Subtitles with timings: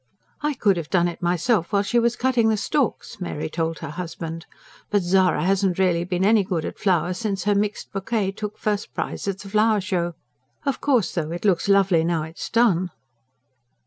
[0.41, 3.91] "I could have done it myself while she was cutting the stalks," Mary told her
[3.91, 4.47] husband.
[4.89, 8.95] "But Zara hasn't really been any good at flowers since her 'mixed bouquet' took first
[8.95, 10.15] prize at the Flower Show.
[10.65, 12.89] Of course, though, it looks lovely now it's done."